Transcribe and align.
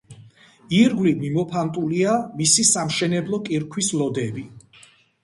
ირგვლივ 0.77 1.19
მიმოფანტულია 1.25 2.15
მისი 2.39 2.65
სამშენებლო 2.71 3.41
კირქვის 3.51 3.91
ლოდები. 4.01 4.47